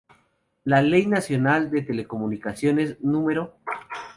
[0.63, 3.51] La Ley Nacional de Telecomunicaciones n°.